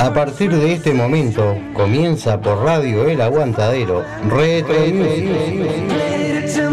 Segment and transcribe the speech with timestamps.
[0.00, 4.74] A partir de este momento comienza por Radio El Aguantadero Retro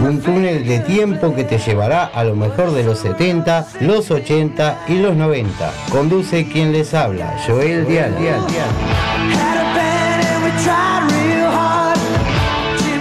[0.02, 4.86] Un túnel de tiempo que te llevará a lo mejor de los 70, los 80
[4.88, 5.74] y los 90.
[5.92, 8.16] Conduce quien les habla, Joel Dial.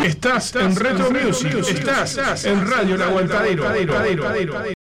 [0.04, 4.75] Estás en Retro Music, estás en Radio El Aguantadero.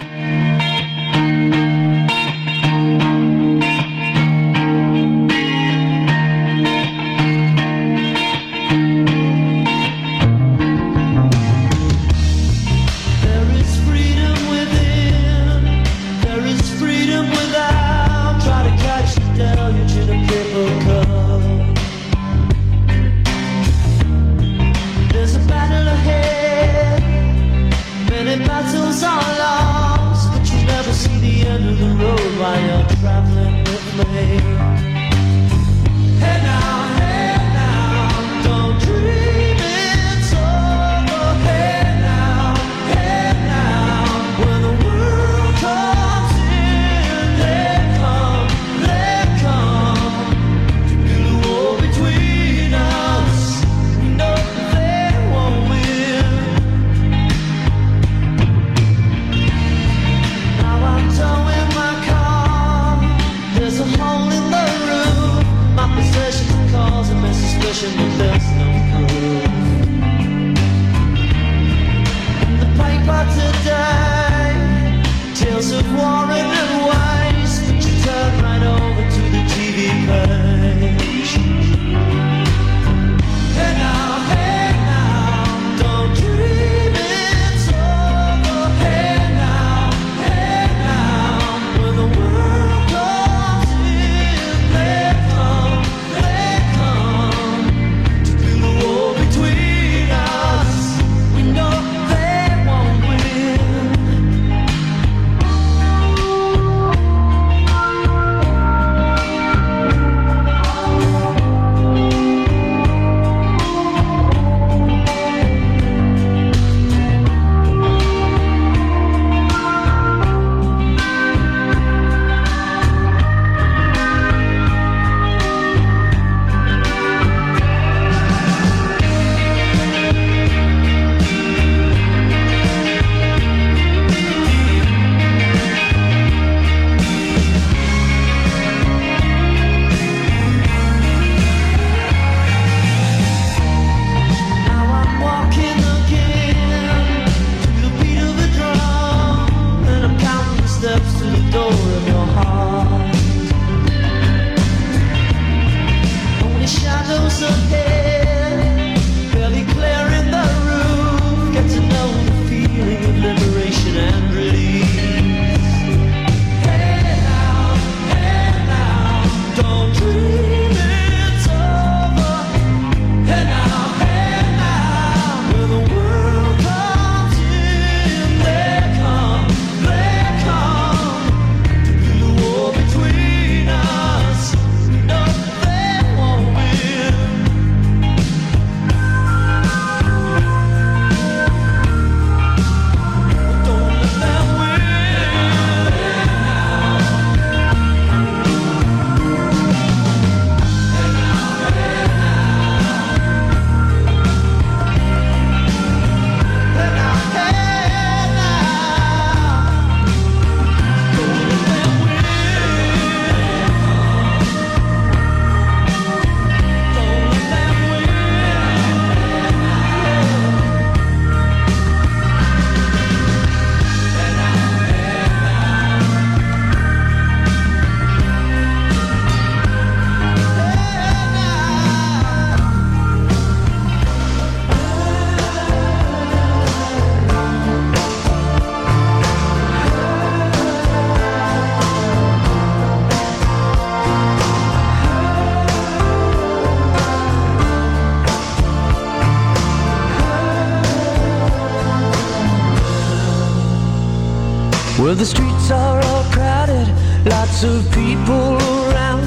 [255.04, 256.88] Well, the streets are all crowded,
[257.26, 258.56] lots of people
[258.88, 259.24] around,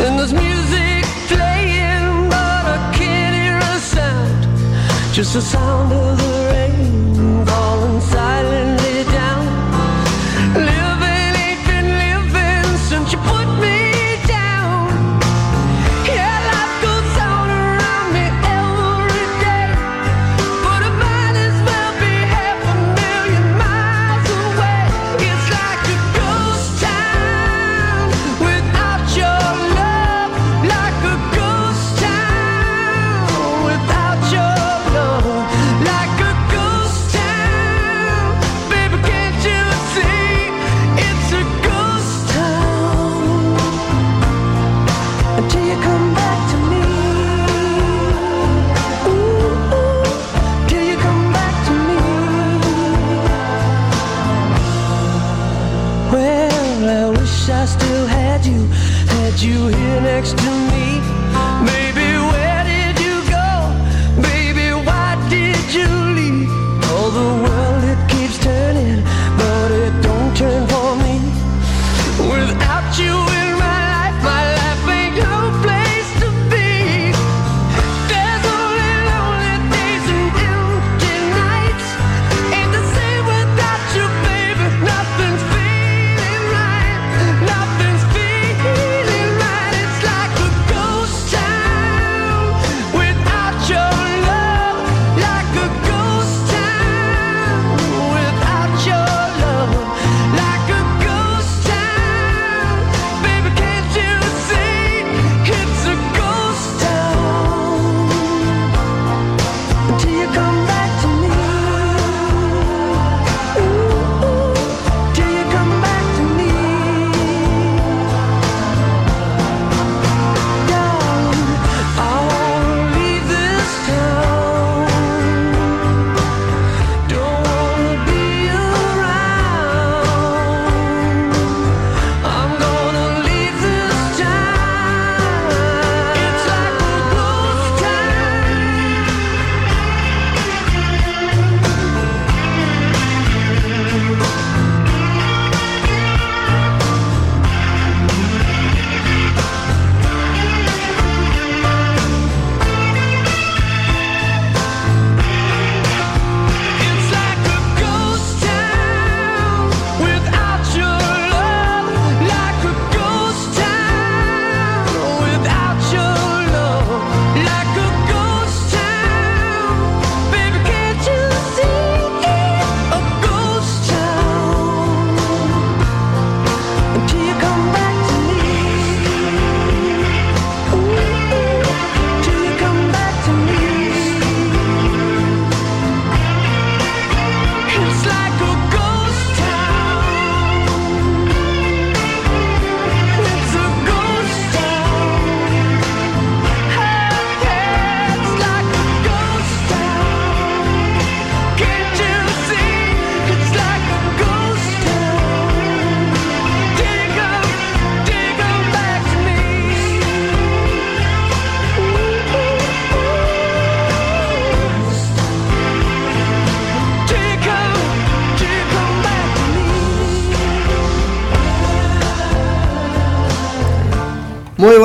[0.00, 6.49] and there's music playing, but I can't hear a sound, just the sound of the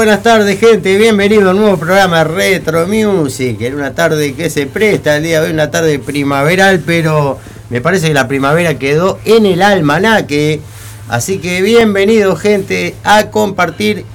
[0.05, 1.00] buenas tardes, gente.
[1.00, 3.59] Bienvenido a un nuevo programa Retro Music.
[3.62, 7.39] En una tarde que se presta el día de hoy, una tarde primaveral, pero
[7.71, 10.62] me parece que la primavera quedó en el almanaque.
[11.07, 14.05] Así que bienvenido, gente, a compartir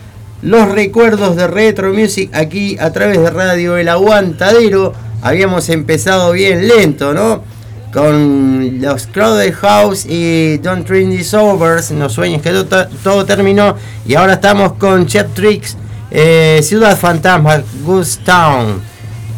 [0.43, 4.93] los recuerdos de Retro Music aquí a través de Radio El Aguantadero.
[5.23, 7.43] Habíamos empezado bien lento, ¿no?
[7.93, 13.75] Con los Crowded House y Don't Dream This Overs, No sueños que todo, todo terminó.
[14.07, 15.77] Y ahora estamos con Chef Tricks,
[16.11, 18.81] eh, Ciudad Fantasma, Goose Town.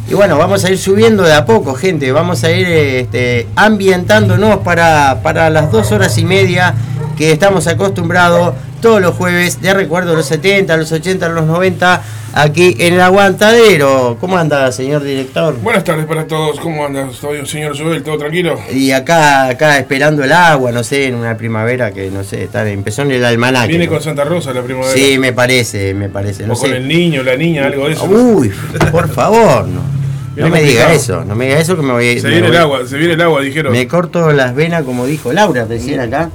[0.09, 2.11] Y bueno, vamos a ir subiendo de a poco, gente.
[2.13, 6.75] Vamos a ir este, ambientándonos para, para las dos horas y media
[7.17, 12.03] que estamos acostumbrados todos los jueves de recuerdo los 70, los 80, los 90,
[12.35, 14.17] aquí en el Aguantadero.
[14.21, 15.57] ¿Cómo anda, señor director?
[15.63, 16.59] Buenas tardes para todos.
[16.59, 18.03] ¿Cómo andas, ¿Todo bien, señor Joel?
[18.03, 18.59] ¿Todo tranquilo?
[18.75, 22.69] Y acá, acá esperando el agua, no sé, en una primavera que no sé, está,
[22.69, 23.69] empezó en el almanaque.
[23.69, 23.93] Viene ¿no?
[23.93, 24.93] con Santa Rosa la primavera.
[24.93, 28.05] Sí, me parece, me parece, no o con el niño, la niña, algo de eso.
[28.05, 28.51] Uy,
[28.91, 29.81] por favor, no.
[30.35, 32.49] Bien No me diga eso, no me diga eso que me voy se me viene
[32.49, 33.71] voy- el agua, se viene el agua, dijeron.
[33.73, 36.31] Me corto las venas, como dijo Laura recién acá,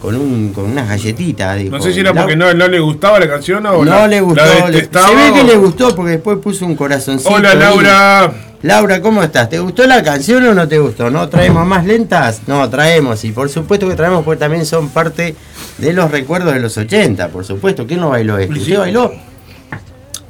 [0.00, 1.58] con un con unas galletitas.
[1.58, 1.76] dijo.
[1.76, 4.20] No sé si era porque no, no le gustaba la canción o no la- le
[4.20, 4.44] gustó.
[4.44, 7.30] la le- se ve que le gustó porque después puso un corazoncito.
[7.30, 7.58] Hola ahí.
[7.58, 8.32] Laura.
[8.62, 9.48] Laura, ¿cómo estás?
[9.48, 11.10] ¿Te gustó la canción o no te gustó?
[11.10, 12.40] ¿No traemos más lentas?
[12.48, 15.36] No, traemos, y por supuesto que traemos porque también son parte
[15.78, 17.86] de los recuerdos de los 80, por supuesto.
[17.86, 18.54] ¿Quién no bailó esto?
[18.54, 19.12] ¿Usted bailó?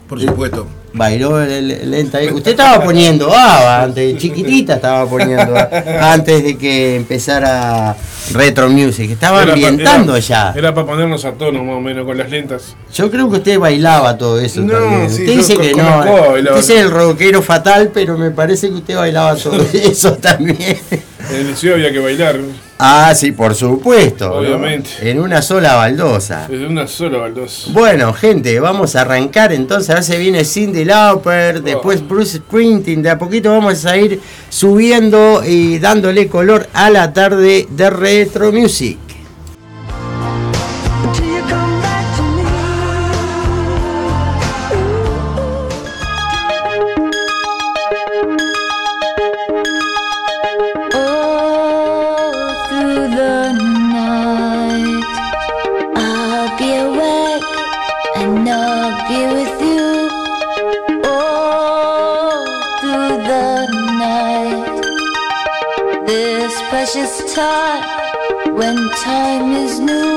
[0.06, 0.66] Por supuesto.
[0.94, 2.18] Bailó lenta.
[2.32, 5.54] Usted estaba poniendo ABBA antes, chiquitita estaba poniendo
[6.00, 7.94] antes de que empezara
[8.32, 9.10] Retro Music.
[9.10, 10.54] Estaba Era pa- ambientando era- ya.
[10.56, 12.74] Era para ponernos a tono más o menos con las lentas.
[12.94, 15.10] Yo creo que usted bailaba todo eso No, también.
[15.10, 16.30] sí, usted dice que no.
[16.30, 16.54] bailar.
[16.58, 20.78] Usted es el rockero fatal, pero me parece que usted bailaba todo eso también.
[21.30, 22.38] En el había que bailar.
[22.78, 24.28] Ah, sí, por supuesto.
[24.28, 24.34] ¿no?
[24.36, 24.90] Obviamente.
[25.00, 26.46] En una sola baldosa.
[26.48, 27.70] Desde una sola baldosa.
[27.72, 29.90] Bueno, gente, vamos a arrancar entonces.
[29.90, 33.02] Ahora se viene Cindy Lauper, después Bruce Springsteen.
[33.02, 38.52] De a poquito vamos a ir subiendo y dándole color a la tarde de Retro
[38.52, 38.98] Music.
[66.98, 70.07] Precious time when time is new.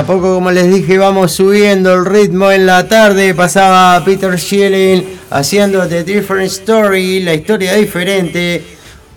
[0.00, 3.34] A poco, como les dije, vamos subiendo el ritmo en la tarde.
[3.34, 8.64] Pasaba Peter Schilling haciendo The Different Story, la historia diferente.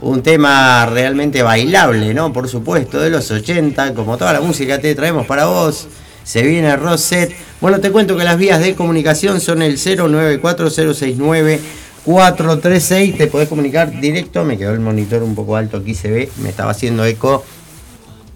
[0.02, 2.34] Un tema realmente bailable, ¿no?
[2.34, 5.88] Por supuesto, de los 80, como toda la música te traemos para vos.
[6.26, 7.34] Se viene Roset.
[7.62, 11.60] Bueno, te cuento que las vías de comunicación son el 094069436.
[12.04, 16.30] 436, te podés comunicar directo, me quedó el monitor un poco alto, aquí se ve,
[16.42, 17.46] me estaba haciendo eco.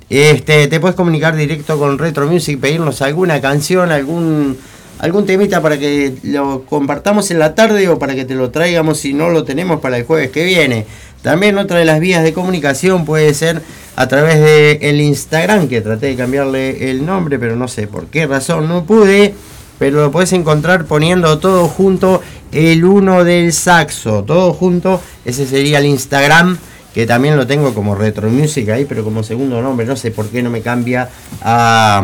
[0.09, 4.57] Este, te puedes comunicar directo con Retro Music, pedirnos alguna canción, algún
[4.99, 8.99] algún temita para que lo compartamos en la tarde o para que te lo traigamos
[8.99, 10.85] si no lo tenemos para el jueves que viene.
[11.21, 13.61] También otra de las vías de comunicación puede ser
[13.95, 18.07] a través de el Instagram, que traté de cambiarle el nombre, pero no sé por
[18.07, 19.33] qué razón no pude.
[19.79, 25.77] Pero lo puedes encontrar poniendo todo junto el uno del saxo, todo junto, ese sería
[25.77, 26.57] el Instagram
[26.97, 30.29] que también lo tengo como Retro Music ahí, pero como segundo nombre, no sé por
[30.29, 31.07] qué no me cambia
[31.43, 32.03] a,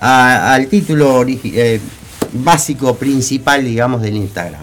[0.00, 1.80] al título eh,
[2.34, 4.62] básico principal, digamos, del Instagram.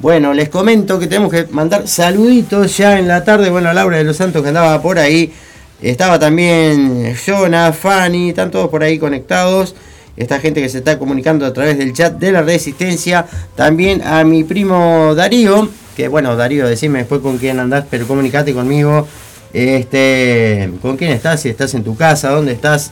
[0.00, 3.48] Bueno, les comento que tenemos que mandar saluditos ya en la tarde.
[3.48, 5.32] Bueno, Laura de los Santos que andaba por ahí.
[5.80, 9.76] Estaba también Jonah, Fanny, están todos por ahí conectados.
[10.16, 13.24] Esta gente que se está comunicando a través del chat de la Resistencia.
[13.54, 15.68] También a mi primo Darío,
[16.00, 19.06] que bueno, Darío, decime después con quién andás, pero comunicate conmigo.
[19.52, 21.42] Este, ¿Con quién estás?
[21.42, 22.90] Si estás en tu casa, ¿dónde estás?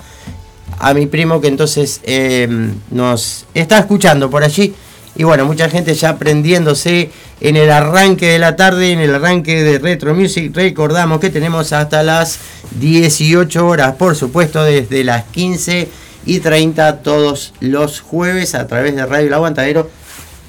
[0.78, 2.46] A mi primo que entonces eh,
[2.90, 4.74] nos está escuchando por allí.
[5.16, 9.64] Y bueno, mucha gente ya prendiéndose en el arranque de la tarde, en el arranque
[9.64, 10.54] de Retro Music.
[10.54, 12.38] Recordamos que tenemos hasta las
[12.78, 15.88] 18 horas, por supuesto, desde las 15
[16.26, 19.88] y 30 todos los jueves a través de Radio El Aguantadero,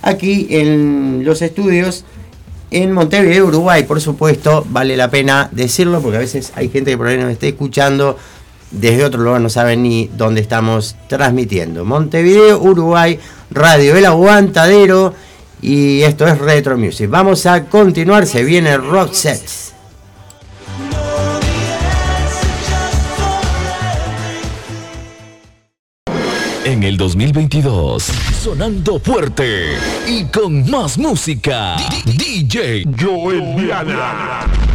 [0.02, 2.04] aquí en los estudios
[2.72, 6.98] en Montevideo, Uruguay, por supuesto, vale la pena decirlo porque a veces hay gente que
[6.98, 8.18] por ahí nos esté escuchando
[8.72, 11.86] desde otro lugar, no saben ni dónde estamos transmitiendo.
[11.86, 15.14] Montevideo, Uruguay, Radio El Aguantadero
[15.62, 17.10] y esto es Retro Music.
[17.10, 19.74] Vamos a continuar, se viene Rock Sets.
[26.66, 29.74] En el 2022, sonando fuerte
[30.08, 31.76] y con más música.
[32.06, 34.69] DJ Joel Diana.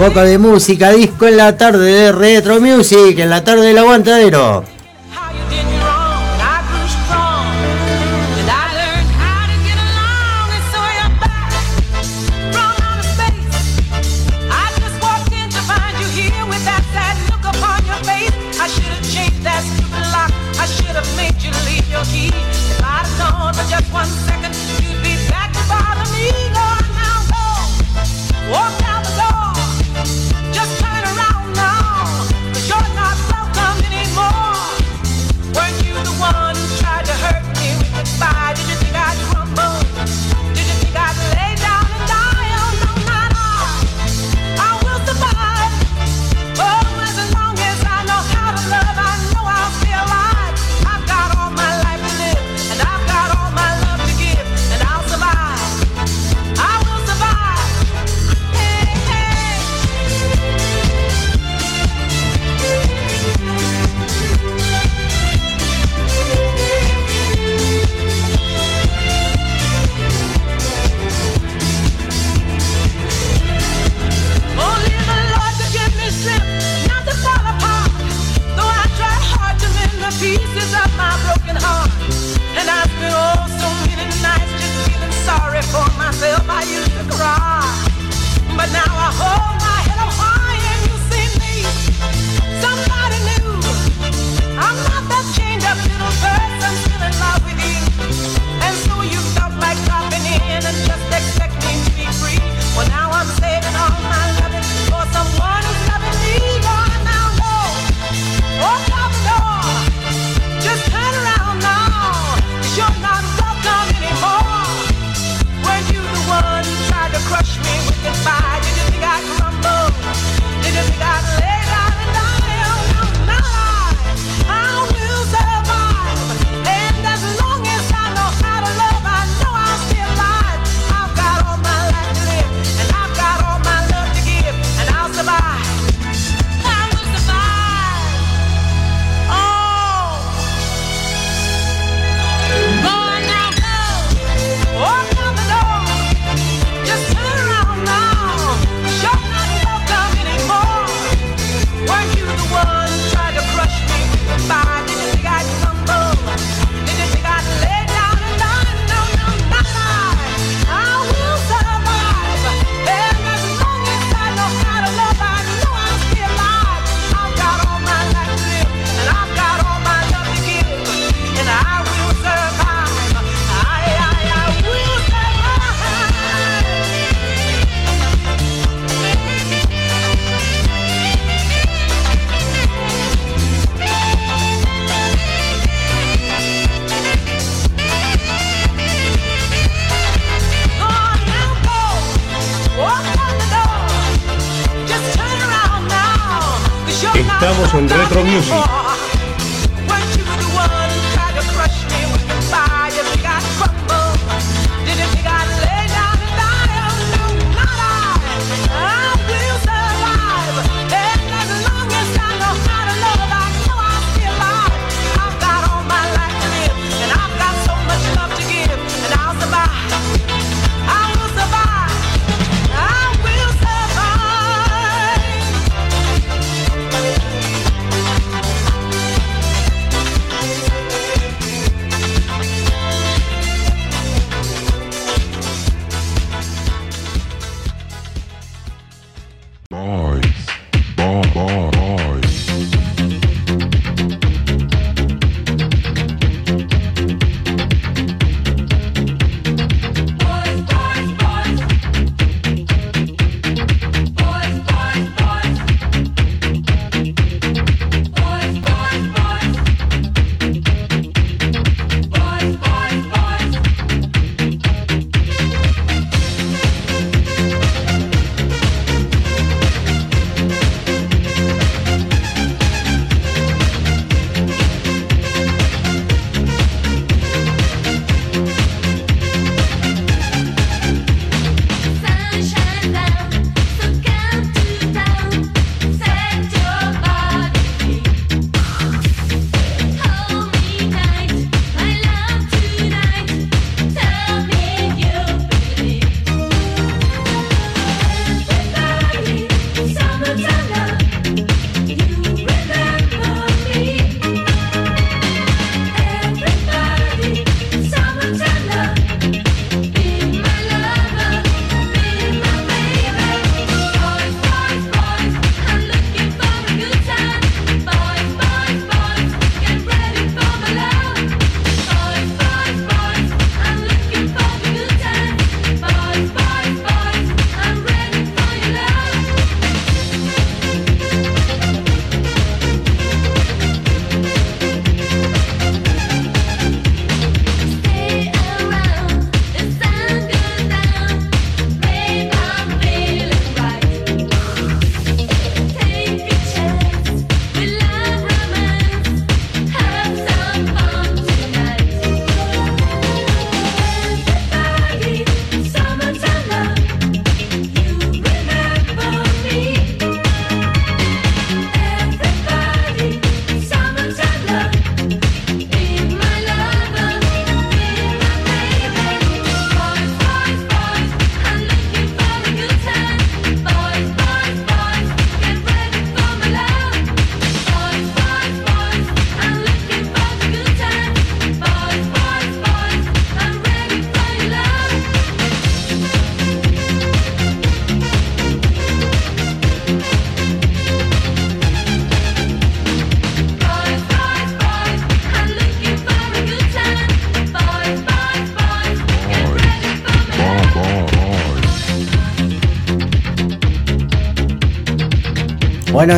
[0.00, 4.64] Poco de música, disco en la tarde de Retro Music, en la tarde del aguantadero.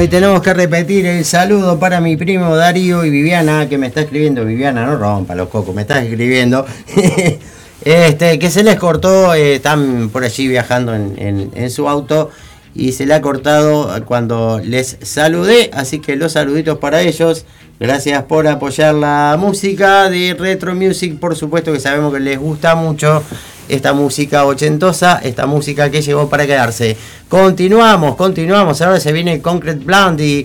[0.01, 4.01] Y tenemos que repetir el saludo para mi primo Darío y Viviana, que me está
[4.01, 4.45] escribiendo.
[4.45, 6.65] Viviana, no rompa los cocos, me está escribiendo.
[7.85, 12.31] este, que se les cortó, eh, están por allí viajando en su auto
[12.75, 15.71] y se le ha cortado cuando les saludé.
[15.73, 17.45] Así que los saluditos para ellos.
[17.79, 21.19] Gracias por apoyar la música de Retro Music.
[21.19, 23.23] Por supuesto que sabemos que les gusta mucho
[23.69, 26.97] esta música ochentosa, esta música que llegó para quedarse.
[27.33, 28.83] Continuamos, continuamos.
[28.83, 30.41] Ahora se viene Concrete Blondie.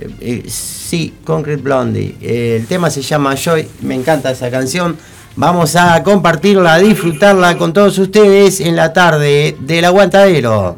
[0.00, 2.16] Eh, eh, sí, Concrete Blondie.
[2.20, 3.68] Eh, el tema se llama Joy.
[3.82, 4.96] Me encanta esa canción.
[5.36, 10.74] Vamos a compartirla, a disfrutarla con todos ustedes en la tarde del aguantadero.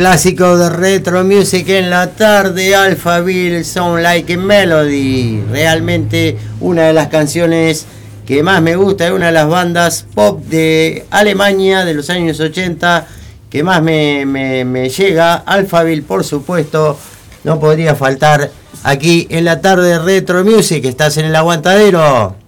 [0.00, 5.42] clásico de retro music en la tarde, Alphaville Sound Like a Melody.
[5.50, 7.84] Realmente una de las canciones
[8.26, 12.40] que más me gusta, es una de las bandas pop de Alemania de los años
[12.40, 13.08] 80
[13.50, 15.34] que más me, me, me llega.
[15.34, 16.98] Alphaville, por supuesto,
[17.44, 18.50] no podría faltar
[18.84, 20.82] aquí en la tarde retro music.
[20.86, 22.39] Estás en el aguantadero.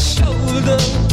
[0.00, 1.09] shoulder.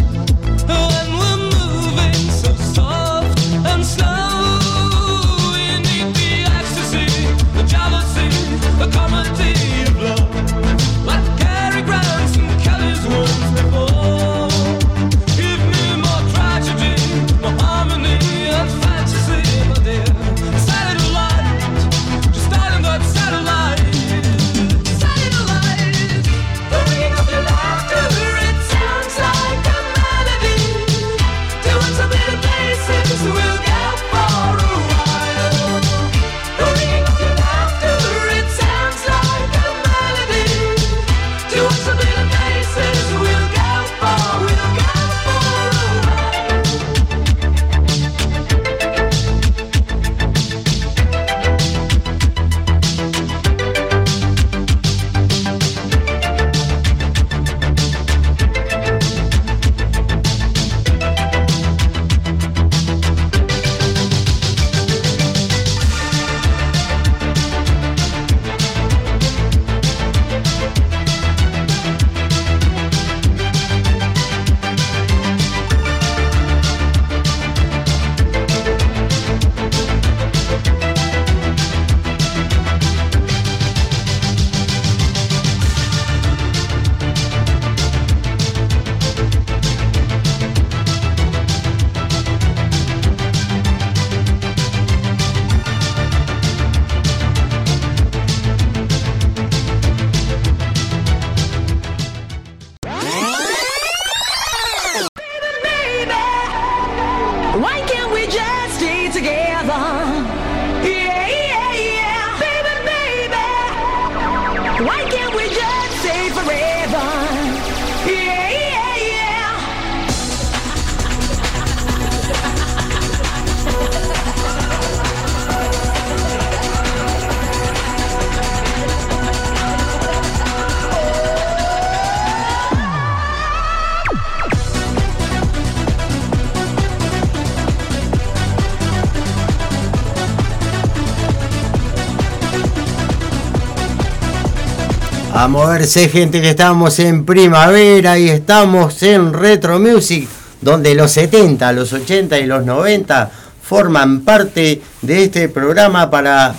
[145.39, 150.27] A moverse gente que estamos en primavera y estamos en retro music,
[150.61, 153.29] donde los 70, los 80 y los 90
[153.61, 156.55] forman parte de este programa para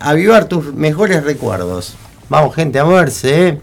[0.00, 1.94] avivar tus mejores recuerdos.
[2.28, 3.48] Vamos gente a moverse.
[3.48, 3.60] ¿eh?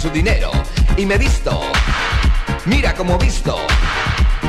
[0.00, 0.50] Su dinero.
[0.96, 1.60] Y me visto,
[2.64, 3.56] mira como visto.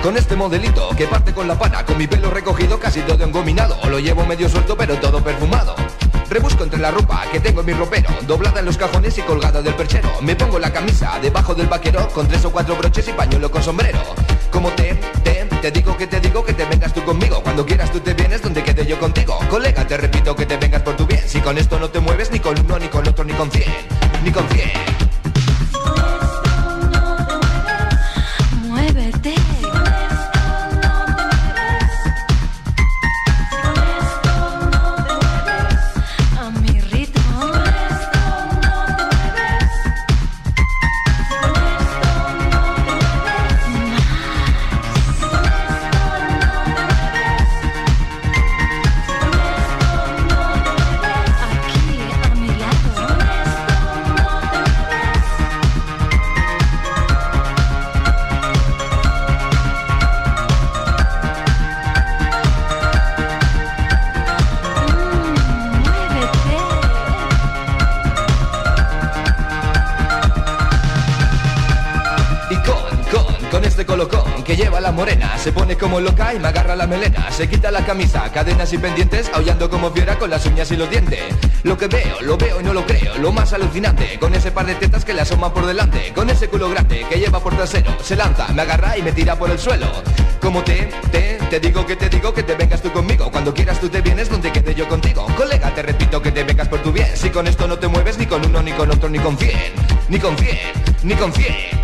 [0.01, 3.77] Con este modelito que parte con la pana Con mi pelo recogido casi todo engominado.
[3.89, 5.75] Lo llevo medio suelto pero todo perfumado.
[6.29, 9.61] Rebusco entre la ropa que tengo en mi ropero Doblada en los cajones y colgada
[9.61, 10.09] del perchero.
[10.21, 13.61] Me pongo la camisa debajo del vaquero Con tres o cuatro broches y pañuelo con
[13.61, 13.99] sombrero.
[14.49, 17.43] Como te, te, te digo que te digo que te vengas tú conmigo.
[17.43, 19.37] Cuando quieras tú te vienes donde quede yo contigo.
[19.49, 21.21] Colega, te repito que te vengas por tu bien.
[21.27, 23.69] Si con esto no te mueves ni con uno, ni con otro, ni con cien
[24.23, 24.90] Ni con cien
[76.33, 77.31] y me agarra la melena.
[77.31, 80.89] Se quita la camisa, cadenas y pendientes Aullando como fiera con las uñas y los
[80.89, 81.19] dientes.
[81.63, 84.65] Lo que veo, lo veo y no lo creo Lo más alucinante, con ese par
[84.65, 87.95] de tetas que le asoma por delante Con ese culo grande que lleva por trasero
[88.01, 89.87] Se lanza, me agarra y me tira por el suelo.
[90.41, 93.29] Como te, te, te digo que te digo que te vengas tú conmigo.
[93.31, 95.27] Cuando quieras tú te vienes donde quede yo contigo.
[95.37, 97.09] Colega, te repito que te vengas por tu bien.
[97.15, 99.57] Si con esto no te mueves ni con uno, ni con otro, ni con cien.
[100.09, 100.57] Ni con cien,
[101.03, 101.80] ni con cien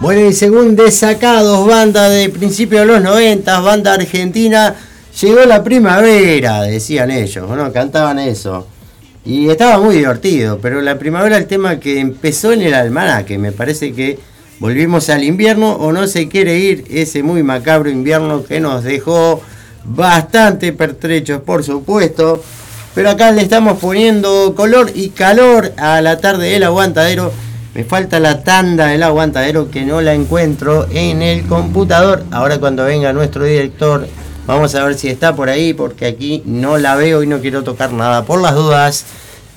[0.00, 4.74] Bueno, y según Desacados, banda de principios de los 90, banda argentina,
[5.20, 7.72] llegó la primavera, decían ellos, ¿no?
[7.72, 8.66] Cantaban eso.
[9.24, 13.52] Y estaba muy divertido, pero la primavera el tema que empezó en el almanaque, me
[13.52, 14.18] parece que
[14.58, 19.40] volvimos al invierno o no se quiere ir ese muy macabro invierno que nos dejó
[19.84, 22.42] bastante pertrechos, por supuesto.
[22.94, 27.32] Pero acá le estamos poniendo color y calor a la tarde del aguantadero.
[27.74, 32.24] Me falta la tanda del aguantadero que no la encuentro en el computador.
[32.30, 34.06] Ahora cuando venga nuestro director,
[34.46, 37.64] vamos a ver si está por ahí, porque aquí no la veo y no quiero
[37.64, 39.04] tocar nada por las dudas.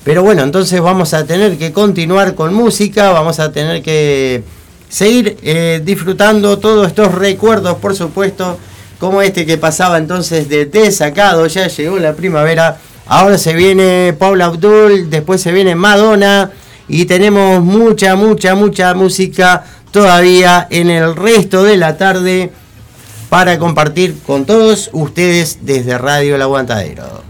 [0.02, 4.42] Pero bueno, entonces vamos a tener que continuar con música, vamos a tener que
[4.88, 8.58] seguir eh, disfrutando todos estos recuerdos, por supuesto,
[8.98, 12.78] como este que pasaba entonces de desacado, ya llegó la primavera,
[13.08, 16.50] ahora se viene Paula Abdul, después se viene Madonna
[16.86, 22.52] y tenemos mucha, mucha, mucha música todavía en el resto de la tarde
[23.28, 27.22] para compartir con todos ustedes desde Radio El Aguantadero.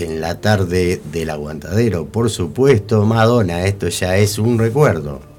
[0.00, 2.06] En la tarde del aguantadero.
[2.06, 5.31] Por supuesto, Madonna, esto ya es un recuerdo.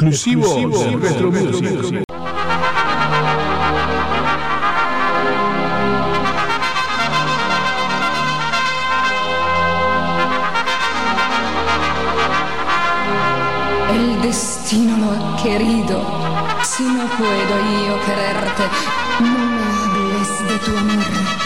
[0.00, 2.04] esclusivo, esclusivo Retro, Retro, Retro,
[13.90, 16.00] El destino lo ha querido,
[16.62, 17.54] si no puedo
[17.84, 18.64] io quererte,
[19.20, 21.39] non me hables de tu amor.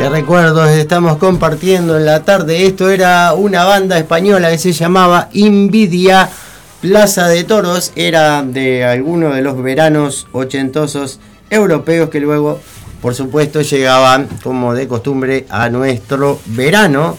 [0.00, 2.64] Qué recuerdos estamos compartiendo en la tarde.
[2.64, 6.30] Esto era una banda española que se llamaba Invidia.
[6.80, 11.20] Plaza de Toros era de alguno de los veranos ochentosos
[11.50, 12.60] europeos que luego,
[13.02, 17.18] por supuesto, llegaban como de costumbre a nuestro verano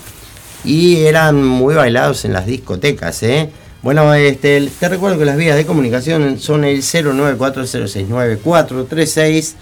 [0.65, 3.21] y eran muy bailados en las discotecas.
[3.21, 3.51] ¿eh?
[3.83, 9.53] Bueno, este, te recuerdo que las vías de comunicación son el 094069436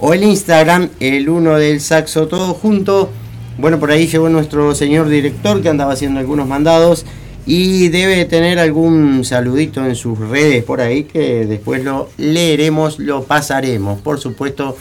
[0.00, 3.10] o el Instagram, el uno del saxo, todo junto.
[3.58, 7.04] Bueno, por ahí llegó nuestro señor director que andaba haciendo algunos mandados
[7.46, 13.24] y debe tener algún saludito en sus redes por ahí que después lo leeremos, lo
[13.24, 14.00] pasaremos.
[14.00, 14.76] Por supuesto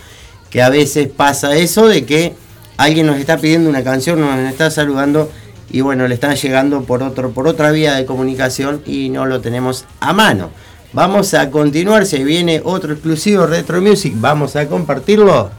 [0.50, 2.34] que a veces pasa eso de que
[2.78, 5.30] alguien nos está pidiendo una canción, nos está saludando
[5.72, 9.42] y bueno, le están llegando por otro por otra vía de comunicación y no lo
[9.42, 10.50] tenemos a mano.
[10.92, 15.59] Vamos a continuar, se viene otro exclusivo Retro Music, vamos a compartirlo.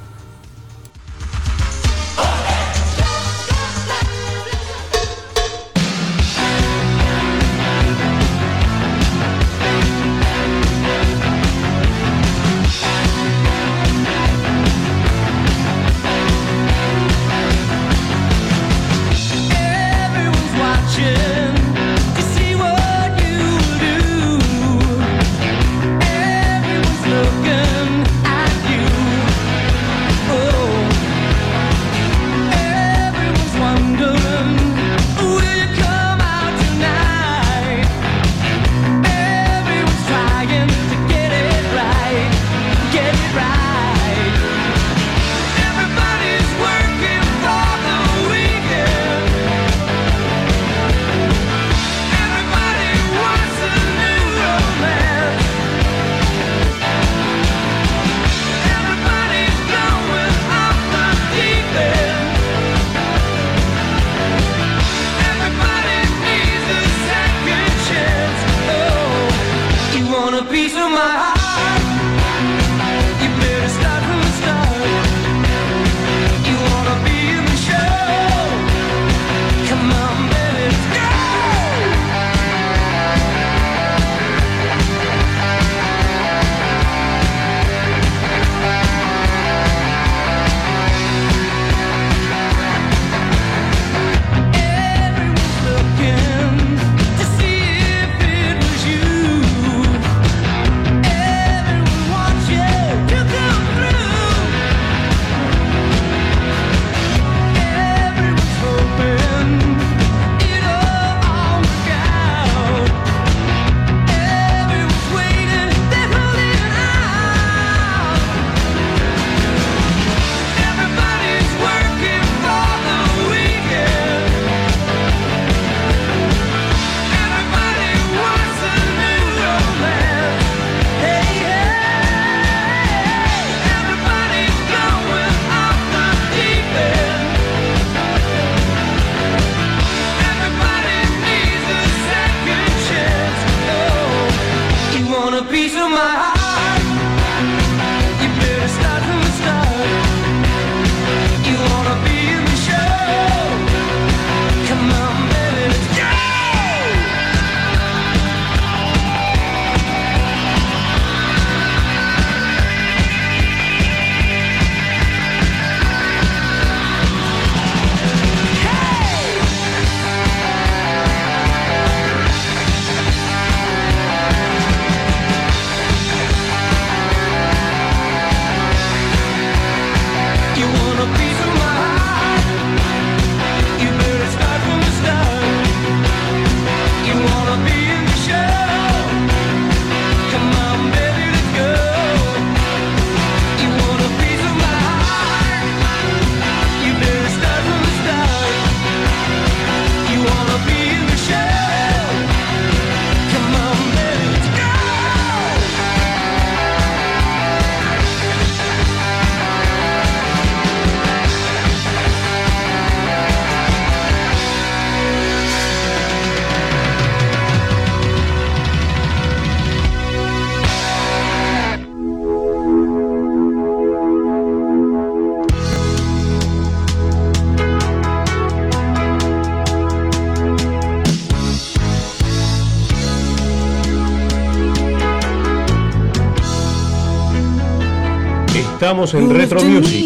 [238.91, 240.00] Estamos en Retro Music.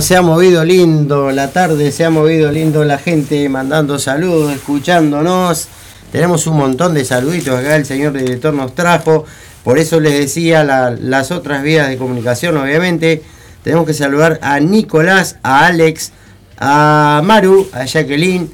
[0.00, 5.68] Se ha movido lindo la tarde, se ha movido lindo la gente mandando saludos, escuchándonos.
[6.12, 9.24] Tenemos un montón de saluditos acá, el señor director nos trajo.
[9.64, 13.22] Por eso les decía la- las otras vías de comunicación, obviamente.
[13.64, 16.12] Tenemos que saludar a Nicolás, a Alex,
[16.58, 18.50] a Maru, a Jacqueline,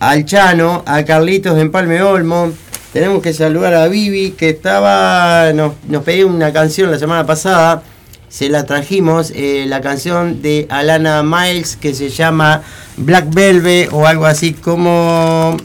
[0.00, 2.52] al Chano, a Carlitos de Empalme Olmo.
[2.92, 5.52] Tenemos que saludar a Vivi, que estaba.
[5.54, 7.82] Nos, nos pedía una canción la semana pasada.
[8.28, 12.62] Se la trajimos, eh, la canción de Alana Miles que se llama
[12.98, 15.56] Black Velvet o algo así como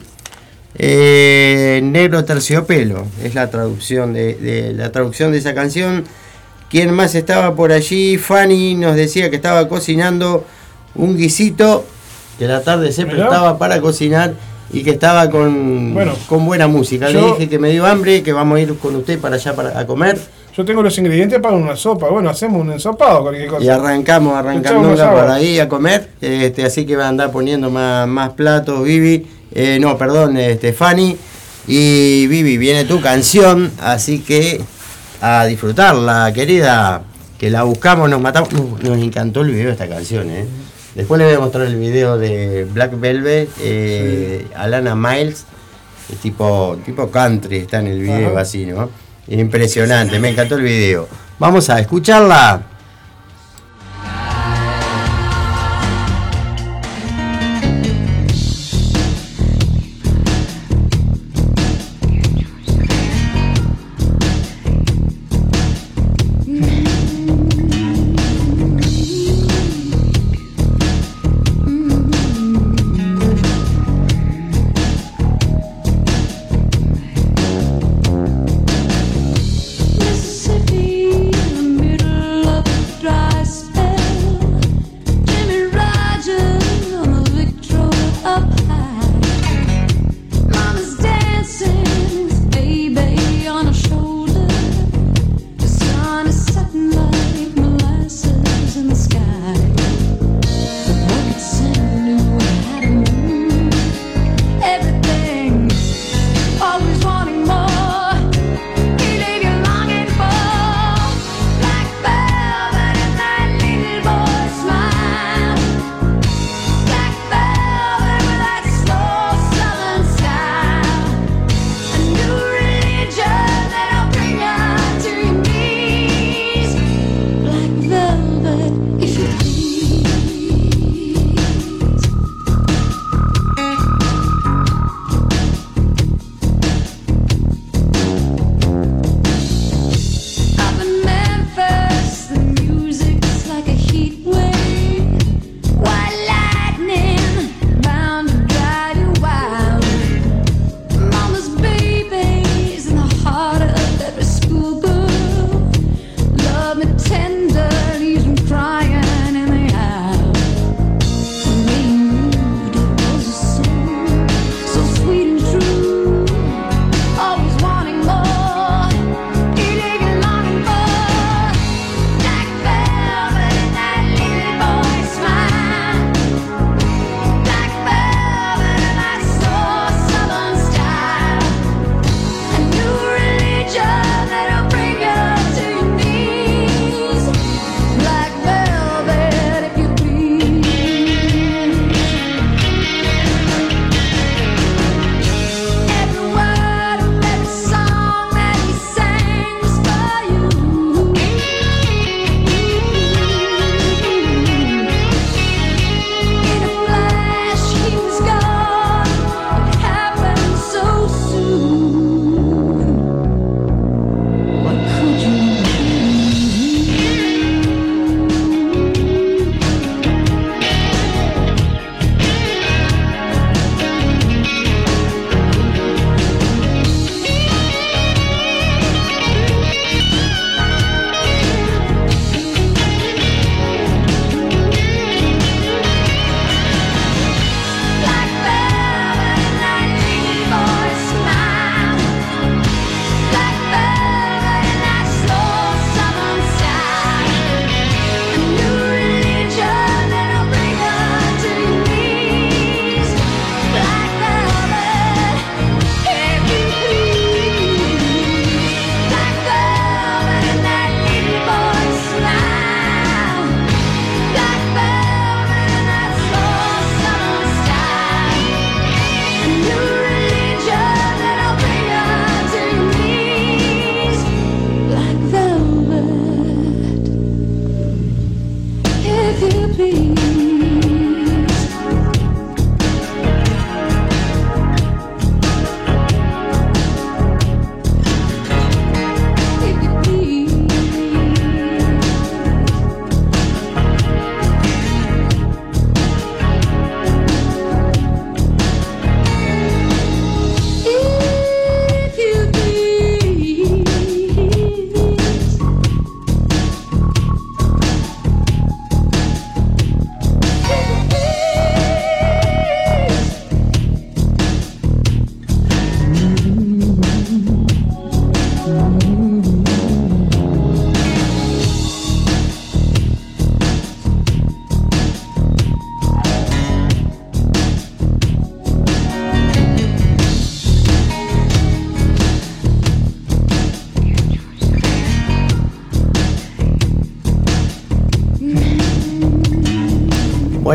[0.75, 3.05] eh, Negro Terciopelo.
[3.23, 6.05] Es la traducción de, de- la traducción de esa canción.
[6.69, 8.17] ¿Quién más estaba por allí?
[8.17, 10.45] Fanny nos decía que estaba cocinando
[10.95, 11.85] un guisito
[12.39, 14.33] que la tarde se prestaba para cocinar
[14.71, 17.07] y que estaba con, Bueno, con buena música.
[17.09, 19.53] Le yo- dije que me dio hambre, que vamos a ir con usted para allá
[19.55, 20.17] para, a comer.
[20.55, 22.09] Yo tengo los ingredientes para una sopa.
[22.09, 23.63] Bueno, hacemos un ensopado, cualquier cosa.
[23.63, 26.09] Y arrancamos, arrancamos por ahí a comer.
[26.21, 29.27] Este, así que va a andar poniendo más, más platos, Vivi.
[29.51, 31.17] Eh, no, perdón, este, Fanny.
[31.67, 34.61] Y Vivi, viene tu canción, así que
[35.21, 37.01] a disfrutarla, querida.
[37.39, 38.53] Que la buscamos, nos matamos.
[38.53, 40.45] Nos, nos encantó el video de esta canción, ¿eh?
[40.95, 45.45] Después les voy a mostrar el video de Black Velvet, eh, Alana Miles,
[46.11, 48.41] es tipo, tipo country está en el video Ajá.
[48.41, 48.89] así, ¿no?
[49.27, 51.07] Impresionante, me encantó el video.
[51.39, 52.72] Vamos a escucharla.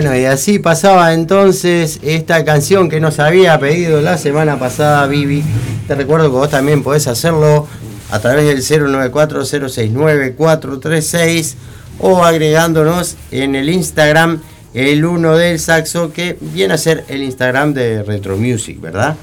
[0.00, 5.42] Bueno, y así pasaba entonces esta canción que nos había pedido la semana pasada Vivi.
[5.88, 7.66] Te recuerdo que vos también podés hacerlo
[8.12, 11.54] a través del 094-069-436
[11.98, 14.40] o agregándonos en el Instagram
[14.72, 19.16] el uno del saxo que viene a ser el Instagram de Retro Music, ¿verdad?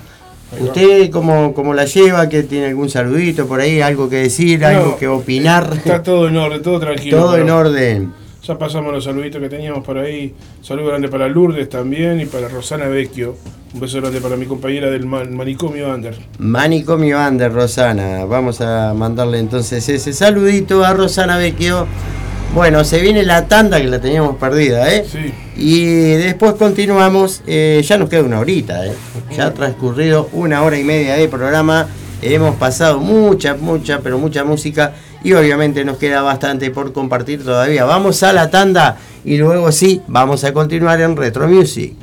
[0.60, 2.28] ¿Usted cómo, cómo la lleva?
[2.28, 3.80] ¿Que tiene algún saludito por ahí?
[3.80, 4.60] ¿Algo que decir?
[4.60, 5.72] No, ¿Algo que opinar?
[5.74, 7.18] Está todo en orden, todo tranquilo.
[7.18, 8.25] Todo en orden.
[8.48, 10.34] Ya pasamos los saluditos que teníamos por ahí.
[10.62, 13.36] Saludo grande para Lourdes también y para Rosana Vecchio.
[13.74, 16.16] Un beso grande para mi compañera del man- manicomio Under.
[16.38, 18.24] Manicomio Ander, Rosana.
[18.26, 21.88] Vamos a mandarle entonces ese saludito a Rosana Vecchio.
[22.54, 25.06] Bueno, se viene la tanda que la teníamos perdida, ¿eh?
[25.12, 25.34] Sí.
[25.58, 25.86] Y
[26.16, 27.42] después continuamos.
[27.48, 28.94] eh, ya nos queda una horita, ¿eh?
[29.36, 31.88] Ya ha transcurrido una hora y media de programa.
[32.22, 34.94] Hemos pasado mucha, mucha, pero mucha música.
[35.26, 37.84] Y obviamente nos queda bastante por compartir todavía.
[37.84, 41.96] Vamos a la tanda y luego sí, vamos a continuar en Retro Music.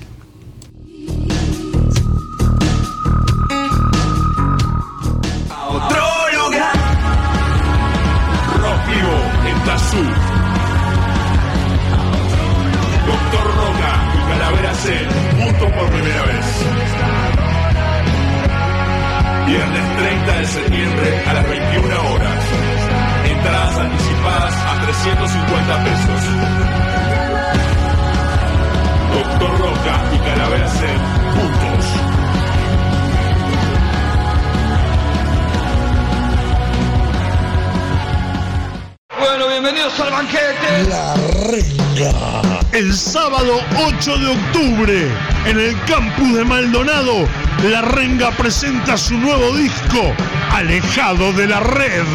[40.88, 41.14] La
[41.50, 42.60] Renga.
[42.70, 45.08] El sábado 8 de octubre,
[45.46, 47.26] en el campus de Maldonado,
[47.64, 50.14] La Renga presenta su nuevo disco,
[50.52, 52.06] Alejado de la Red.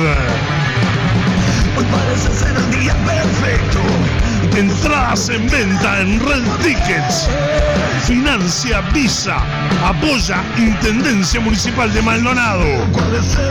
[1.77, 3.79] Hoy parece ser el día perfecto.
[4.57, 7.29] Entradas en venta en Red Tickets.
[8.07, 9.37] Financia Visa.
[9.85, 12.65] Apoya Intendencia Municipal de Maldonado.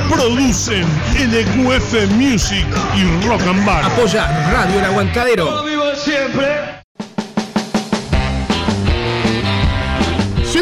[0.09, 0.85] Producen
[1.15, 2.67] LQF Music
[2.97, 3.85] y Rock and Bar.
[3.85, 5.63] Apoya Radio El Aguantadero.
[5.63, 6.76] vivo siempre.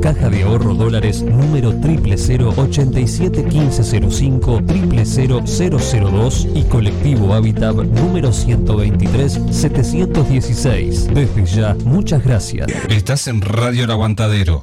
[0.00, 11.14] Caja de Ahorro Dólares número 000 871505 00002 y Colectivo Habitat número 123 716.
[11.14, 12.68] Desde ya, muchas gracias.
[12.88, 14.62] Estás en Radio El Aguantadero.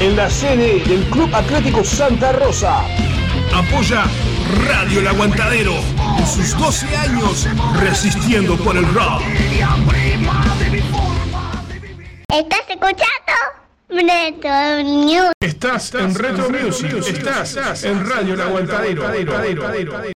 [0.00, 2.82] en la sede del Club Atlético Santa Rosa.
[3.54, 4.04] Apoya
[4.68, 5.74] Radio El Aguantadero
[6.18, 7.46] en sus 12 años
[7.80, 9.22] resistiendo por el rock.
[12.28, 13.34] ¿Estás escuchando?
[13.88, 15.32] Retro News.
[15.40, 20.13] Estás en Retro Music, estás en Radio El Aguantadero.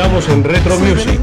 [0.00, 1.20] Estamos en Retro Music.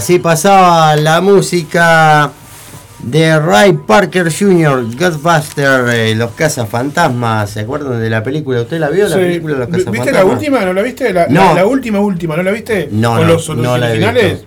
[0.00, 2.30] Así pasaba la música
[3.02, 7.50] de Ray Parker Jr., Ghostbuster, eh, Los Cazafantasmas.
[7.50, 8.62] ¿Se acuerdan de la película?
[8.62, 10.24] ¿Usted la vio, la película de Los ¿Viste Cazafantasmas?
[10.24, 10.60] la última?
[10.64, 11.12] ¿No la viste?
[11.12, 11.44] La, No.
[11.48, 12.88] la, la última, última, ¿no la viste?
[12.90, 14.30] No, Con no, los, los no la he originales.
[14.32, 14.46] visto.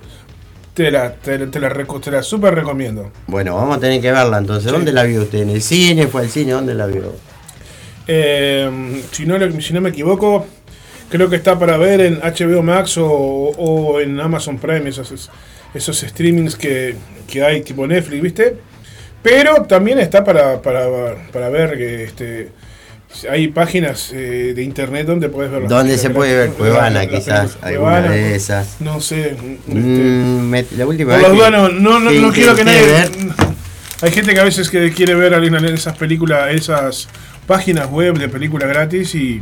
[0.73, 3.11] Te la, te, la- te la, reco- te la super recomiendo.
[3.27, 4.71] Bueno, vamos a tener que verla entonces.
[4.71, 5.43] ¿Dónde la vio usted?
[5.43, 6.07] ¿En el cine?
[6.07, 6.53] ¿Fue al cine?
[6.53, 7.13] ¿Dónde la vio?
[8.07, 10.47] Eh, si, no, si no me equivoco,
[11.13, 15.29] creo que está para ver en HBO Max o, o en Amazon Prime, esos,
[15.75, 16.95] esos streamings que,
[17.27, 18.55] que hay tipo Netflix, ¿viste?
[19.21, 20.87] Pero también está para, para,
[21.31, 22.49] para ver que este,
[23.29, 26.49] hay páginas eh, de internet donde puedes ver las ¿Dónde películas se de puede ver?
[26.57, 27.57] Cuevana, quizás.
[27.61, 28.77] Alguna de esas.
[28.81, 29.35] No sé.
[29.67, 32.81] Mm, me- la última vez dudas, no, no, no, quiero que nadie.
[32.87, 33.11] ver-
[34.01, 37.07] Hay gente que a veces que quiere ver alguna de esas películas, esas
[37.45, 39.41] páginas web de películas gratis y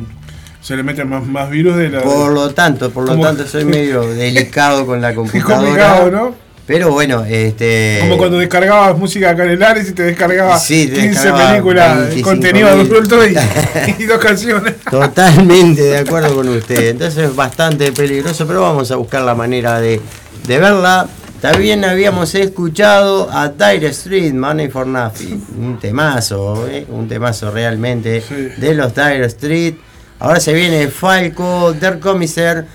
[0.62, 2.02] se le meten más, más virus de la.
[2.02, 5.56] Por lo tanto, por lo tanto, soy medio delicado con la computadora.
[5.58, 6.36] complicado, ¿no?
[6.68, 7.98] Pero bueno, este.
[8.02, 11.50] Como cuando descargabas música acá en el Ares y te descargabas Sí, te 15 descargaba
[11.50, 12.22] películas, 25.000.
[12.22, 13.36] contenido adulto y,
[14.00, 14.76] y dos canciones.
[14.90, 16.90] Totalmente de acuerdo con usted.
[16.90, 20.00] Entonces es bastante peligroso, pero vamos a buscar la manera de,
[20.48, 21.08] de verla.
[21.42, 25.44] También habíamos escuchado a Dire Street, Money for Nothing.
[25.60, 26.86] Un temazo, ¿eh?
[26.88, 28.24] un temazo realmente
[28.58, 29.74] de los Dire Street.
[30.22, 32.66] Ahora se viene Falco, Der Commissaire,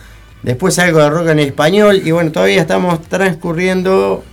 [0.43, 2.03] después algo de rock en español.
[2.05, 4.25] Y bueno, todavía estamos transcurriendo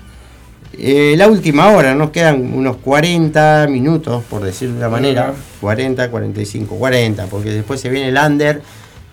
[0.77, 1.93] eh, la última hora.
[1.93, 5.21] Nos quedan unos 40 minutos, por decir de una manera.
[5.25, 5.33] Ajá.
[5.61, 8.63] 40, 45, 40, porque después se viene el under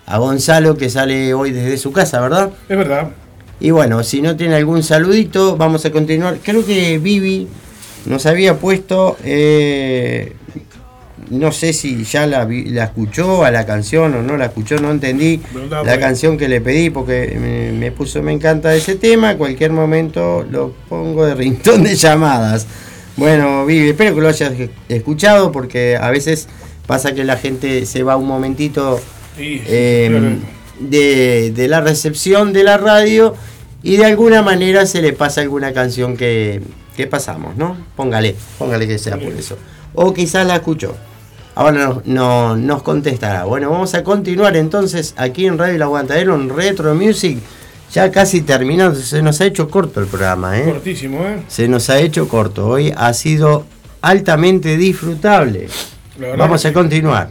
[0.07, 2.49] a Gonzalo que sale hoy desde su casa, ¿verdad?
[2.67, 3.11] Es verdad.
[3.59, 6.39] Y bueno, si no tiene algún saludito, vamos a continuar.
[6.43, 7.47] Creo que Vivi
[8.07, 10.33] nos había puesto, eh,
[11.31, 12.47] no sé si ya la,
[12.83, 15.41] escuchó a la canción o no la escuchó, no entendí
[15.83, 15.99] la ahí.
[15.99, 20.73] canción que le pedí porque me, me puso, me encanta ese tema, cualquier momento lo
[20.89, 22.67] pongo de rintón de llamadas.
[23.17, 24.53] Bueno, Vivi, espero que lo hayas
[24.89, 26.47] escuchado porque a veces
[26.85, 28.99] pasa que la gente se va un momentito
[29.37, 30.35] Sí, eh, claro.
[30.79, 33.33] de, de la recepción de la radio
[33.83, 36.61] y de alguna manera se le pasa alguna canción que,
[36.97, 37.77] que pasamos, ¿no?
[37.95, 39.57] Póngale, póngale que sea por eso.
[39.93, 40.95] O quizás la escuchó.
[41.55, 43.43] Ahora no, no- nos contestará.
[43.43, 47.39] Bueno, vamos a continuar entonces aquí en Radio El Aguantadero en Retro Music.
[47.93, 50.63] Ya casi terminando, se nos ha hecho corto el programa, ¿eh?
[50.63, 51.43] Cortísimo, ¿eh?
[51.49, 52.67] Se nos ha hecho corto.
[52.69, 53.65] Hoy ha sido
[54.01, 55.67] altamente disfrutable.
[56.17, 57.29] La Vamos a continuar.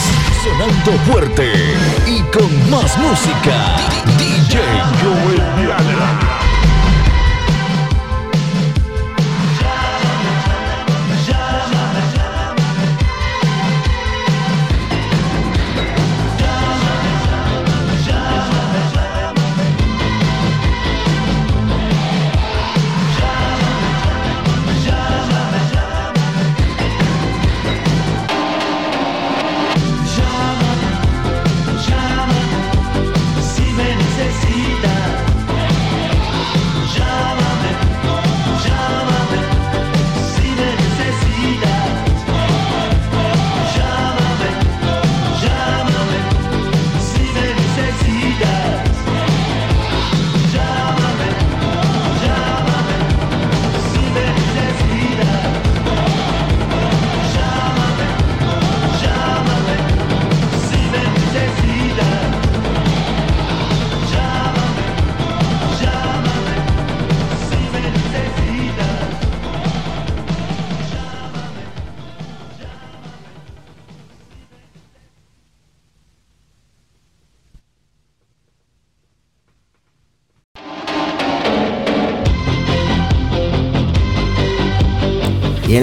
[0.00, 0.40] 2022.
[0.42, 1.52] Sonando fuerte
[2.06, 3.76] y con más música.
[4.18, 4.60] DJ
[5.02, 6.19] Joel Diana.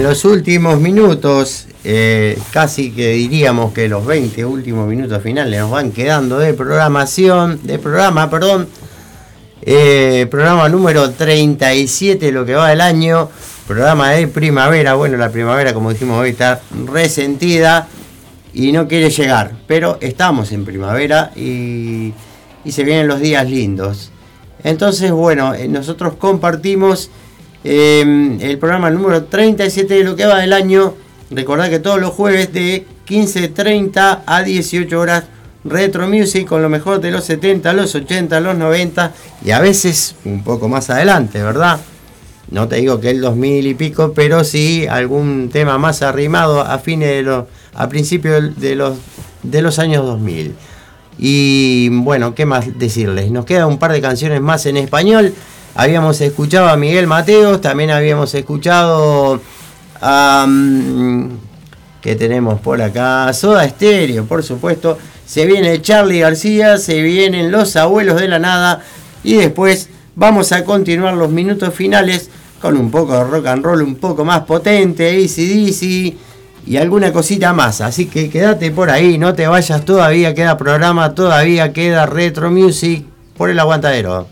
[0.08, 5.92] Los últimos minutos, eh, casi que diríamos que los 20 últimos minutos finales nos van
[5.92, 8.68] quedando de programación, de programa, perdón.
[9.60, 13.28] Eh, programa número 37, lo que va del año.
[13.66, 14.94] Programa de primavera.
[14.94, 17.86] Bueno, la primavera, como dijimos hoy, está resentida
[18.54, 19.52] y no quiere llegar.
[19.66, 22.14] Pero estamos en primavera y,
[22.66, 24.10] se vienen los días lindos.
[24.64, 27.10] Entonces, bueno, eh, nosotros compartimos
[27.64, 30.94] eh, el programa número 37 de lo que va del año.
[31.30, 35.24] Recordad que todos los jueves de 15.30 a 18 horas
[35.64, 39.12] Retro Music con lo mejor de los 70, los 80, los 90
[39.44, 41.80] y a veces un poco más adelante, ¿verdad?
[42.50, 46.78] No te digo que el 2000 y pico, pero sí algún tema más arrimado a
[46.78, 47.44] fines de los
[47.74, 48.96] a principios de los
[49.42, 50.54] de los años 2000.
[51.18, 53.30] Y bueno, ¿qué más decirles?
[53.30, 55.34] Nos queda un par de canciones más en español.
[55.74, 59.40] Habíamos escuchado a Miguel Mateos, también habíamos escuchado
[60.00, 60.46] a...
[60.48, 61.28] mm,
[62.00, 63.32] ¿Qué tenemos por acá?
[63.32, 64.96] Soda Estéreo, por supuesto.
[65.26, 68.82] Se viene Charlie García, se vienen Los Abuelos de la Nada.
[69.24, 72.30] Y después vamos a continuar los minutos finales
[72.60, 76.16] con un poco de rock and roll un poco más potente, ACDC
[76.66, 77.80] y alguna cosita más.
[77.80, 83.04] Así que quédate por ahí, no te vayas todavía, queda programa, todavía queda Retro Music
[83.36, 84.28] por el aguantadero.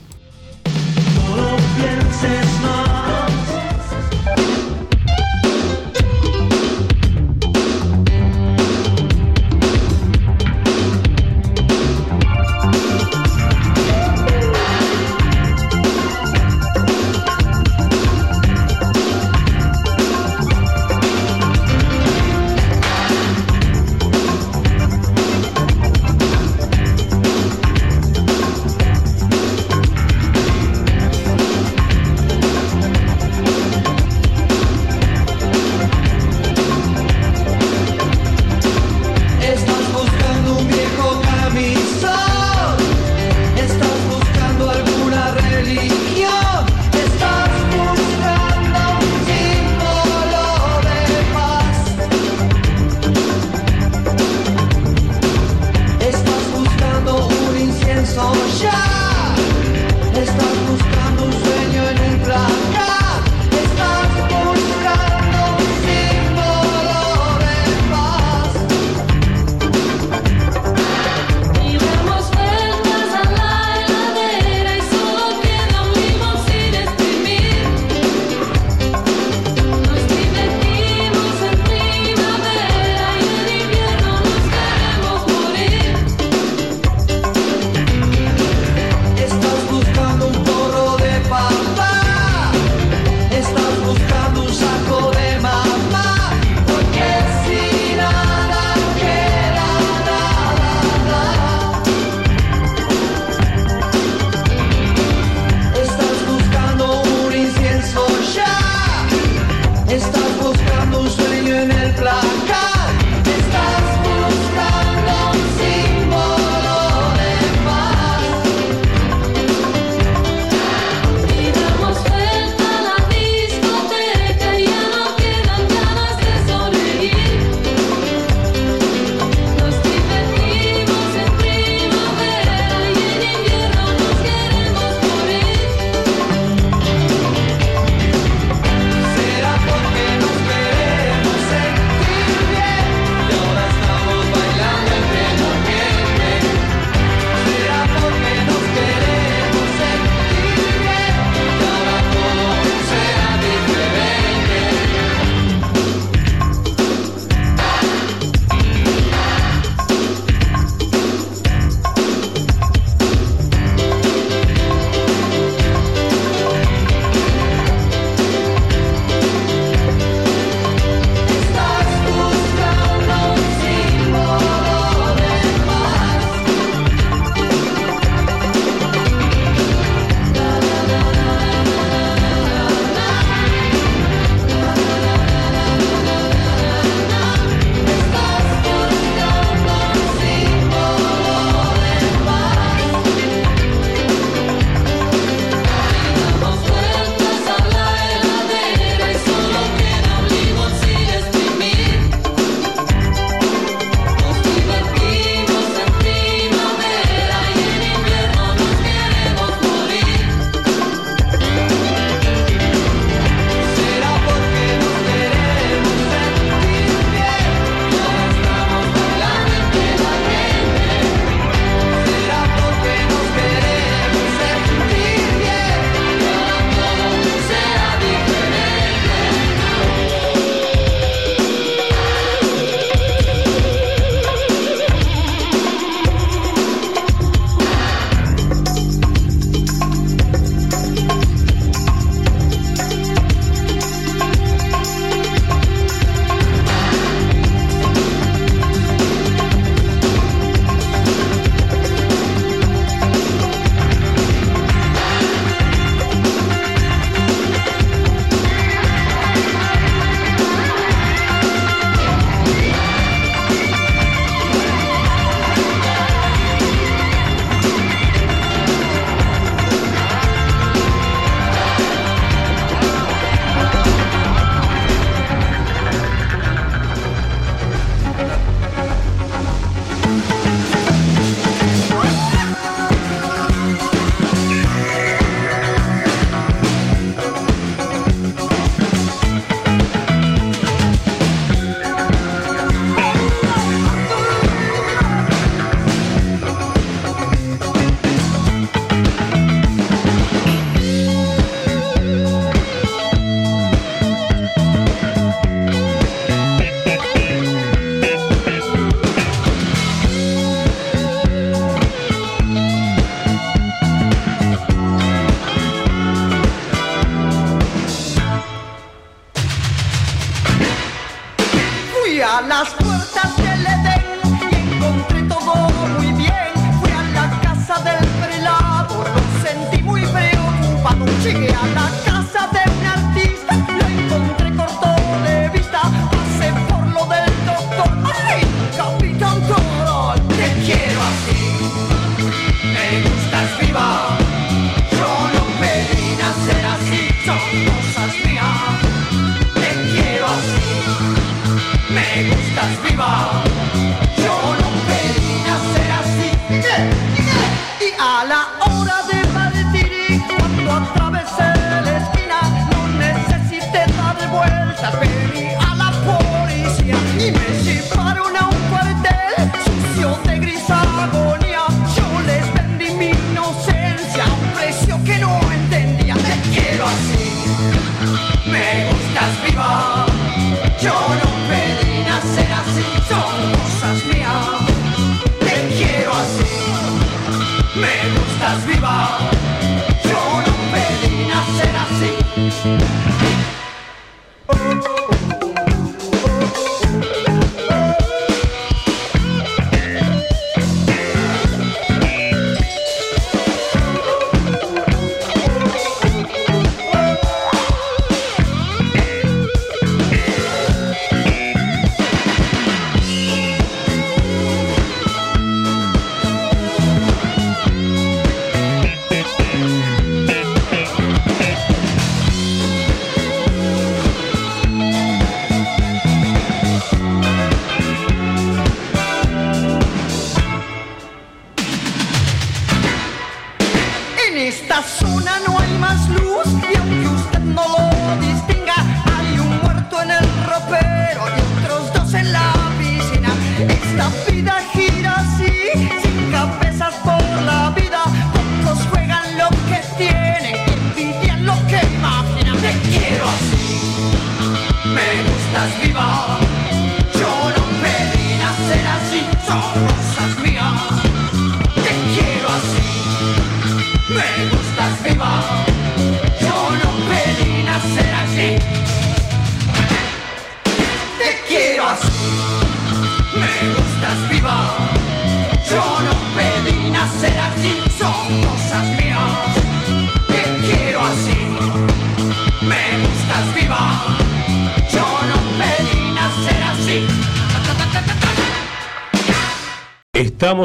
[387.87, 389.36] me gustas viva.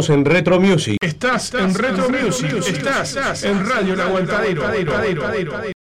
[0.10, 0.98] En Retro Music.
[1.00, 2.54] Estás en Retro Music.
[2.68, 5.81] Estás en Radio El Aguantadero.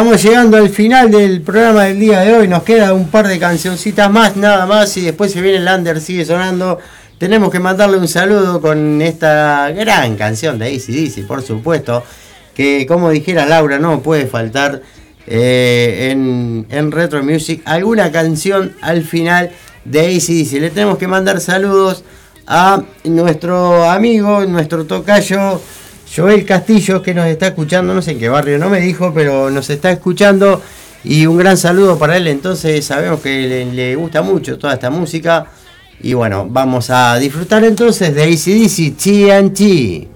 [0.00, 2.48] Estamos llegando al final del programa del día de hoy.
[2.48, 4.96] Nos queda un par de cancioncitas más, nada más.
[4.96, 6.78] Y después se viene el Lander, sigue sonando.
[7.18, 12.02] Tenemos que mandarle un saludo con esta gran canción de ACDC, por supuesto.
[12.54, 14.80] Que como dijera Laura, no puede faltar
[15.26, 19.50] eh, en, en Retro Music alguna canción al final
[19.84, 20.62] de ACDC.
[20.62, 22.04] Le tenemos que mandar saludos
[22.46, 25.60] a nuestro amigo, nuestro tocayo
[26.14, 29.50] Joel Castillo, que nos está escuchando, no sé en qué barrio, no me dijo, pero
[29.50, 30.60] nos está escuchando.
[31.04, 35.46] Y un gran saludo para él, entonces sabemos que le, gusta mucho toda esta música.
[36.02, 39.60] Y bueno, vamos a disfrutar entonces de ACDC TNT.
[40.00, 40.09] Cause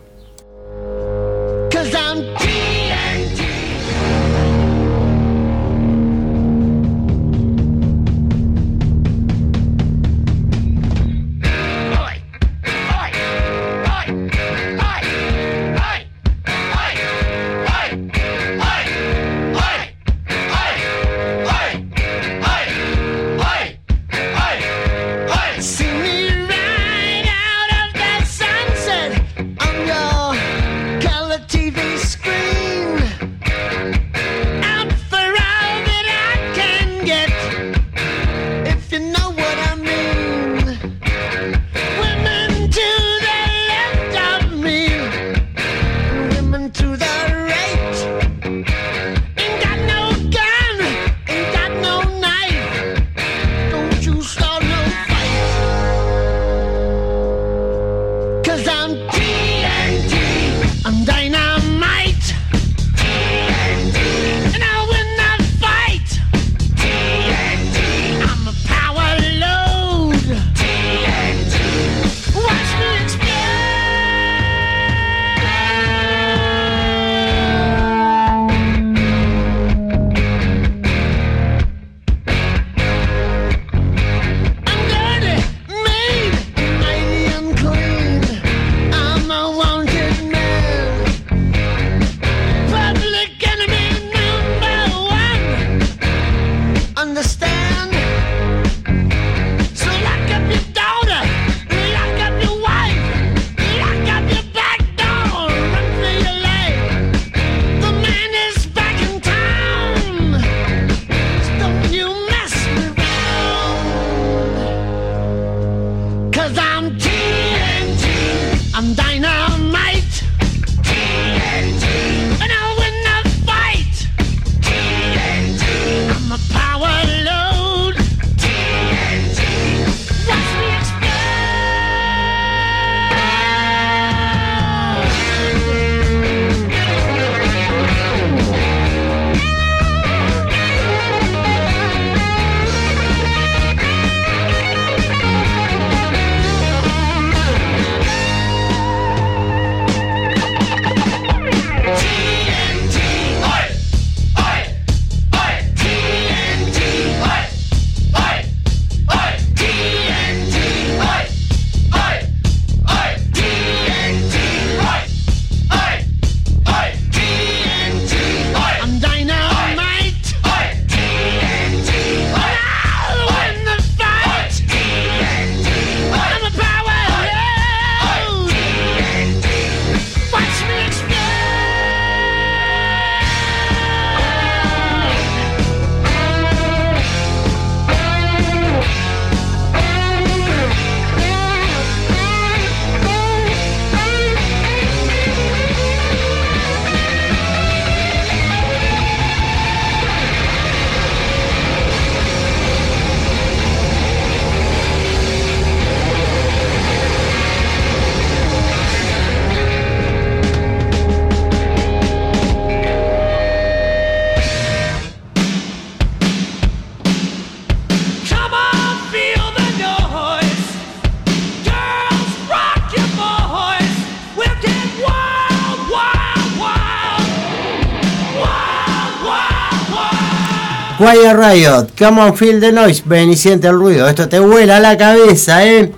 [231.04, 234.08] Quiet Riot, come on feel the noise, ven y siente el ruido.
[234.08, 235.92] Esto te vuela la cabeza, eh.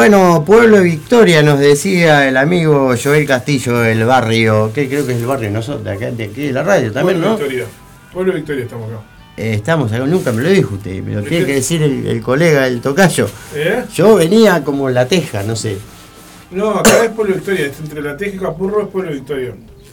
[0.00, 5.12] Bueno, Pueblo de Victoria nos decía el amigo Joel Castillo del barrio, que creo que
[5.12, 7.36] es el barrio de nosotros, de, acá, de aquí de la radio también, Pueblo ¿no?
[7.36, 7.66] Victoria.
[8.10, 9.02] Pueblo Victoria estamos acá.
[9.36, 12.06] Eh, estamos acá, nunca me lo dijo usted, me lo ¿De tiene que decir el,
[12.06, 13.28] el colega, el tocayo.
[13.54, 13.84] ¿Eh?
[13.92, 15.76] Yo venía como la teja, no sé.
[16.50, 17.66] No, acá es Pueblo Victoria.
[17.66, 19.52] Entre La Teja y Capurro es Pueblo Victoria.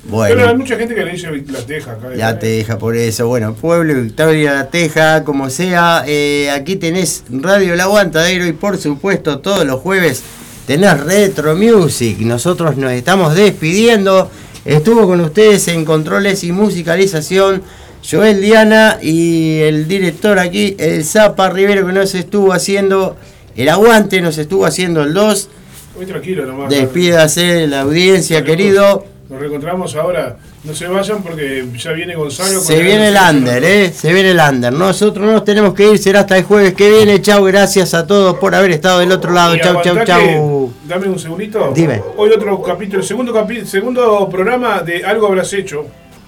[0.10, 0.36] Bueno.
[0.36, 2.10] Pero hay mucha gente que le dice La Teja acá.
[2.16, 3.27] La Teja, por eso.
[3.27, 6.03] Bueno, Pueblo Victoria, La Teja, como sea.
[6.08, 10.24] eh, aquí tenés Radio El Aguantadero y por supuesto todos los jueves
[10.66, 12.19] tenés Retro Music.
[12.19, 14.30] Nosotros nos estamos despidiendo.
[14.64, 17.64] Estuvo con ustedes en controles y musicalización
[18.10, 23.18] Joel Diana y el director aquí, el Zapa Rivero, que nos estuvo haciendo
[23.56, 25.50] el aguante, nos estuvo haciendo el 2.
[25.98, 26.69] Muy tranquilo nomás.
[26.69, 29.06] Despídase de la audiencia, querido.
[29.30, 30.38] Nos reencontramos ahora.
[30.64, 32.62] No se vayan porque ya viene Gonzalo.
[32.62, 33.92] Se viene el under, ¿eh?
[33.92, 34.72] Se viene el under.
[34.72, 37.22] Nosotros no nos tenemos que ir, será hasta el jueves que viene.
[37.22, 39.56] Chau, gracias a todos por haber estado del otro lado.
[39.56, 40.20] Y Chau, chau, chau.
[40.20, 41.72] que- Dame un segundito.
[41.76, 42.02] Dime.
[42.16, 45.86] Hoy otro capítulo, segundo capi- segundo programa de Algo Habrás Hecho.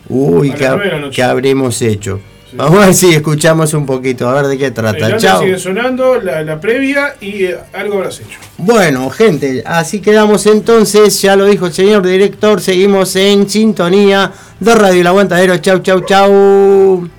[0.09, 2.19] Uy, ¿qué, qué habremos hecho?
[2.53, 5.17] Vamos a ver si escuchamos un poquito, a ver de qué trata.
[5.17, 5.43] Chau.
[5.43, 8.39] sigue sonando, la, la previa y eh, Algo Habrás Hecho.
[8.57, 11.21] Bueno, gente, así quedamos entonces.
[11.21, 12.61] Ya lo dijo el señor director.
[12.61, 15.57] Seguimos en sintonía de Radio El Aguantadero.
[15.57, 17.18] Chau, chau, chau.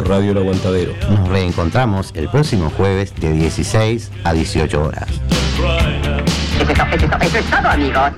[0.00, 0.94] Por Radio El Aguantadero.
[1.10, 5.06] Nos reencontramos el próximo jueves de 16 a 18 horas.
[6.58, 8.12] Eso es, to- eso es to- eso es todo, amigos.